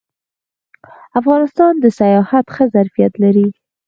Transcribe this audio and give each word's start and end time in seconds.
افغانستان 1.19 1.73
د 1.79 1.85
سیاحت 1.99 2.45
ښه 2.55 2.63
ظرفیت 2.75 3.13
لري 3.23 3.47